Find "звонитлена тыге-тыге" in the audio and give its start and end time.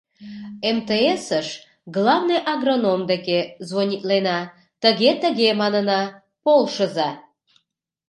3.67-5.49